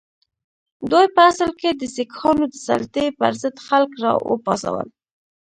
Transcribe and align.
دوی 0.91 1.05
په 1.15 1.21
اصل 1.31 1.51
کې 1.59 1.69
د 1.73 1.83
سیکهانو 1.95 2.43
د 2.49 2.55
سلطې 2.67 3.05
پر 3.19 3.33
ضد 3.41 3.55
خلک 3.67 3.91
را 4.03 4.11
وپاڅول. 4.29 4.87